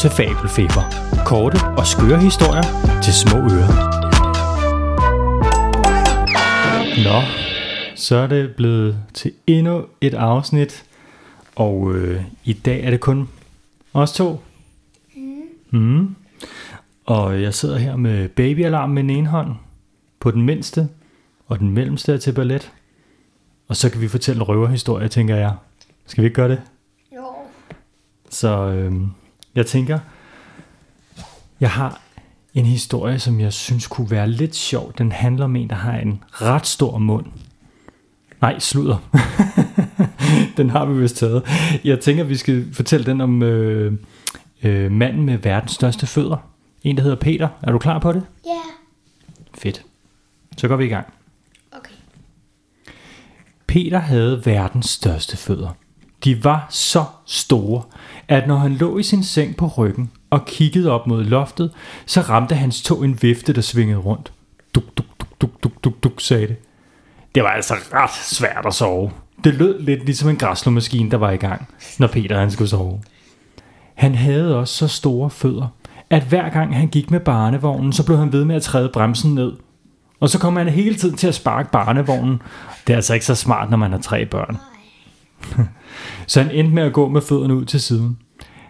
[0.00, 0.84] til Fabelfeber.
[1.26, 2.62] Korte og skøre historier
[3.02, 3.72] til små ører.
[7.04, 7.20] Nå,
[7.94, 10.84] så er det blevet til endnu et afsnit,
[11.56, 13.28] og øh, i dag er det kun
[13.92, 14.40] os to.
[15.70, 16.16] Mm.
[17.06, 19.54] Og jeg sidder her med babyalarm med den ene hånd,
[20.20, 20.88] på den mindste,
[21.46, 22.72] og den mellemste er til ballet.
[23.68, 25.54] Og så kan vi fortælle røverhistorie, tænker jeg.
[26.06, 26.62] Skal vi ikke gøre det?
[27.16, 27.24] Jo.
[28.30, 28.92] Så øh,
[29.54, 29.98] jeg tænker,
[31.60, 32.00] jeg har
[32.54, 34.92] en historie, som jeg synes kunne være lidt sjov.
[34.98, 37.26] Den handler om en, der har en ret stor mund.
[38.40, 38.98] Nej, sludder.
[40.56, 41.42] den har vi vist taget.
[41.84, 43.92] Jeg tænker, vi skal fortælle den om øh,
[44.62, 46.36] øh, manden med verdens største fødder.
[46.82, 47.48] En, der hedder Peter.
[47.62, 48.22] Er du klar på det?
[48.46, 48.60] Ja.
[49.54, 49.82] Fedt.
[50.56, 51.06] Så går vi i gang.
[51.72, 51.94] Okay.
[53.66, 55.70] Peter havde verdens største fødder.
[56.24, 57.82] De var så store,
[58.28, 61.70] at når han lå i sin seng på ryggen og kiggede op mod loftet,
[62.06, 64.32] så ramte hans tog en vifte, der svingede rundt.
[64.74, 66.56] Duk, duk, duk, duk, duk, duk, duk, sagde det.
[67.34, 69.10] Det var altså ret svært at sove.
[69.44, 71.68] Det lød lidt ligesom en græslåmaskine, der var i gang,
[71.98, 73.00] når Peter han skulle sove.
[73.94, 75.68] Han havde også så store fødder,
[76.10, 79.34] at hver gang han gik med barnevognen, så blev han ved med at træde bremsen
[79.34, 79.52] ned.
[80.20, 82.42] Og så kom han hele tiden til at sparke barnevognen.
[82.86, 84.58] Det er altså ikke så smart, når man har tre børn.
[86.26, 88.18] Så han endte med at gå med fødderne ud til siden.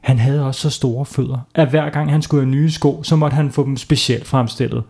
[0.01, 3.17] Han havde også så store fødder, at hver gang han skulle have nye sko, så
[3.17, 4.83] måtte han få dem specielt fremstillet.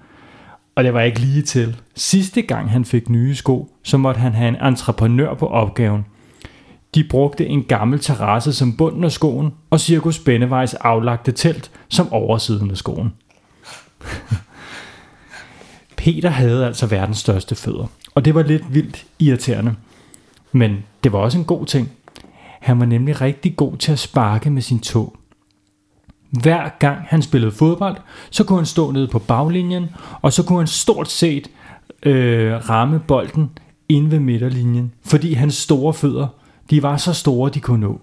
[0.74, 1.76] Og det var ikke lige til.
[1.94, 6.04] Sidste gang han fik nye sko, så måtte han have en entreprenør på opgaven.
[6.94, 12.12] De brugte en gammel terrasse som bunden af skoen, og Cirkus Bennevejs aflagte telt som
[12.12, 13.12] oversiden af skoen.
[15.96, 19.74] Peter havde altså verdens største fødder, og det var lidt vildt irriterende.
[20.52, 21.90] Men det var også en god ting.
[22.60, 25.16] Han var nemlig rigtig god til at sparke med sin tog.
[26.30, 27.96] Hver gang han spillede fodbold,
[28.30, 29.86] så kunne han stå nede på baglinjen,
[30.22, 31.50] og så kunne han stort set
[32.02, 33.50] øh, ramme bolden
[33.88, 36.26] inde ved midterlinjen, fordi hans store fødder,
[36.70, 38.00] de var så store, de kunne nå.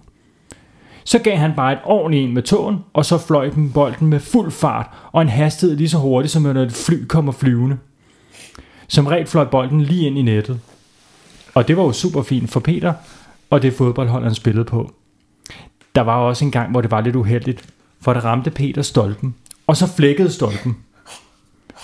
[1.04, 4.20] Så gav han bare et ordentligt ind med tåen, og så fløj den bolden med
[4.20, 7.78] fuld fart og en hastighed lige så hurtigt, som når et fly kommer flyvende.
[8.88, 10.60] Som regel fløj bolden lige ind i nettet.
[11.54, 12.92] Og det var jo super fint for Peter,
[13.50, 14.92] og det fodboldhold, han spillede på.
[15.94, 17.64] Der var også en gang, hvor det var lidt uheldigt,
[18.00, 19.34] for det ramte Peter stolpen,
[19.66, 20.76] og så flækkede stolpen.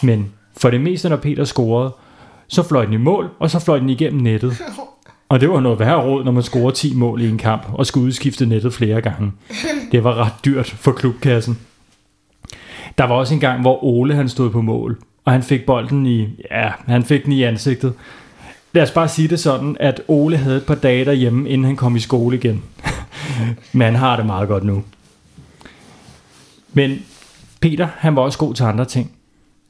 [0.03, 1.95] Men for det meste, når Peter scorede,
[2.49, 4.63] så fløj den i mål, og så fløj den igennem nettet.
[5.29, 7.87] Og det var noget værre råd, når man scorer 10 mål i en kamp, og
[7.87, 9.33] skulle udskifte nettet flere gange.
[9.93, 11.59] Det var ret dyrt for klubkassen.
[12.99, 16.07] Der var også en gang, hvor Ole han stod på mål, og han fik bolden
[16.07, 17.95] i, ja, han fik den i ansigtet.
[18.75, 21.77] Lad os bare sige det sådan, at Ole havde et par dage derhjemme, inden han
[21.77, 22.63] kom i skole igen.
[23.73, 24.85] Men han har det meget godt nu.
[26.73, 26.99] Men
[27.61, 29.13] Peter, han var også god til andre ting.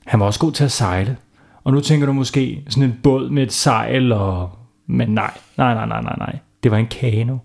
[0.06, 1.16] Han var også god til at sejle.
[1.64, 4.50] Og nu tænker du måske sådan en båd med et sejl og...
[4.86, 6.38] Men nej, nej, nej, nej, nej, nej.
[6.62, 7.38] Det var en kano.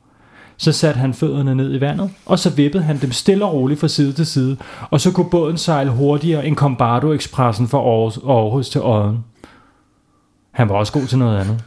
[0.58, 3.80] Så satte han fødderne ned i vandet, og så vippede han dem stille og roligt
[3.80, 4.58] fra side til side,
[4.90, 9.24] og så kunne båden sejle hurtigere end Combardo Expressen fra Aarhus, Aarhus til Odden.
[10.60, 11.64] Han var også god til noget andet.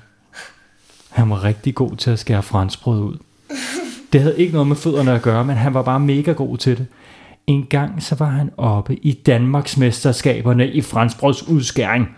[1.10, 3.16] Han var rigtig god til at skære franskbrød ud.
[4.12, 6.78] Det havde ikke noget med fødderne at gøre, men han var bare mega god til
[6.78, 6.86] det.
[7.46, 12.08] En gang så var han oppe i Danmarks mesterskaberne i franskbrøds udskæring.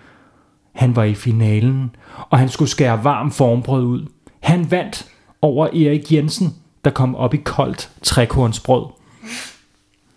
[0.72, 1.96] Han var i finalen,
[2.30, 4.06] og han skulle skære varm formbrød ud.
[4.40, 5.08] Han vandt
[5.42, 6.54] over Erik Jensen,
[6.84, 8.84] der kom op i koldt trekornsbrød.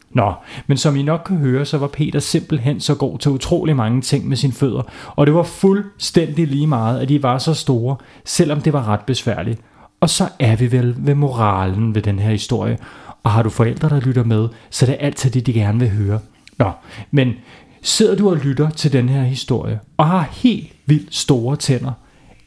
[0.10, 0.34] Nå,
[0.68, 4.02] men som I nok kan høre, så var Peter simpelthen så god til utrolig mange
[4.02, 7.96] ting med sine fødder, og det var fuldstændig lige meget, at de var så store,
[8.26, 9.62] selvom det var ret besværligt.
[10.00, 12.78] Og så er vi vel ved moralen ved den her historie,
[13.24, 15.80] og har du forældre, der lytter med, så det er det altid det, de gerne
[15.80, 16.20] vil høre.
[16.58, 16.72] Nå,
[17.12, 17.34] men
[17.82, 21.92] sidder du og lytter til den her historie, og har helt vildt store tænder,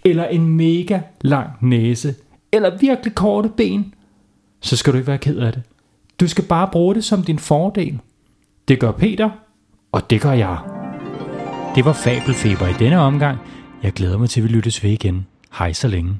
[0.04, 2.14] eller en mega lang næse,
[2.52, 3.94] eller virkelig korte ben,
[4.60, 5.62] så skal du ikke være ked af det.
[6.20, 8.00] Du skal bare bruge det som din fordel.
[8.68, 9.30] Det gør Peter,
[9.92, 10.58] og det gør jeg.
[11.74, 13.38] Det var Fabelfeber i denne omgang.
[13.82, 15.26] Jeg glæder mig til, at vi lyttes ved igen.
[15.58, 16.18] Hej så længe.